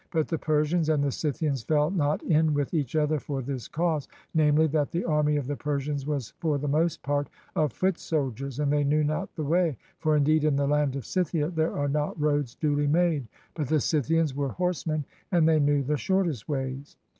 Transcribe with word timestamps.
But 0.09 0.29
the 0.29 0.39
Persians 0.39 0.89
and 0.89 1.03
the 1.03 1.11
Scythians 1.11 1.61
fell 1.61 1.91
not 1.91 2.23
in 2.23 2.55
with 2.55 2.73
each 2.73 2.95
other 2.95 3.19
for 3.19 3.43
this 3.43 3.67
cause, 3.67 4.07
namely, 4.33 4.65
that 4.65 4.89
the 4.89 5.05
army 5.05 5.37
of 5.37 5.45
the 5.45 5.55
Persians 5.55 6.07
was 6.07 6.33
for 6.39 6.57
the 6.57 6.67
most 6.67 7.03
part 7.03 7.29
of 7.55 7.71
foot 7.71 7.99
soldiers, 7.99 8.59
and 8.59 8.73
they 8.73 8.83
knew 8.83 9.03
not 9.03 9.35
the 9.35 9.43
way, 9.43 9.77
for 9.99 10.15
indeed 10.15 10.43
in 10.43 10.55
the 10.55 10.65
land 10.67 10.95
of 10.95 11.05
Scythia 11.05 11.49
there 11.51 11.77
are 11.77 11.87
not 11.87 12.19
roads 12.19 12.55
duly 12.55 12.87
made; 12.87 13.27
but 13.53 13.67
the 13.67 13.79
Scythians 13.79 14.33
were 14.33 14.49
horsemen, 14.49 15.05
and 15.31 15.47
they 15.47 15.59
knew 15.59 15.83
the 15.83 15.97
shortest 15.97 16.49
ways. 16.49 16.97